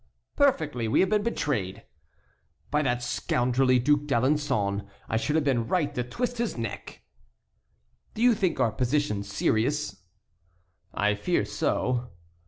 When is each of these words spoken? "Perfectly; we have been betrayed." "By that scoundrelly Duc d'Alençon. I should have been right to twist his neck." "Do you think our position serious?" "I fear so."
"Perfectly; 0.35 0.87
we 0.87 1.01
have 1.01 1.11
been 1.11 1.21
betrayed." 1.21 1.83
"By 2.71 2.81
that 2.81 3.03
scoundrelly 3.03 3.77
Duc 3.77 4.07
d'Alençon. 4.07 4.87
I 5.07 5.15
should 5.15 5.35
have 5.35 5.45
been 5.45 5.67
right 5.67 5.93
to 5.93 6.03
twist 6.03 6.39
his 6.39 6.57
neck." 6.57 7.03
"Do 8.15 8.23
you 8.23 8.33
think 8.33 8.59
our 8.59 8.71
position 8.71 9.21
serious?" 9.21 10.01
"I 10.91 11.13
fear 11.13 11.45
so." 11.45 12.09